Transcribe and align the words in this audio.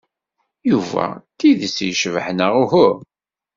Yuba 0.69 1.05
d 1.17 1.35
tidet 1.39 1.77
yecbeḥ 1.87 2.25
neɣ 2.31 2.53
uhu? 2.63 2.89